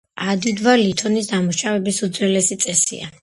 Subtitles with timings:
[0.35, 3.13] ადიდვა ლითონის დამუშავების უძველესი წესია.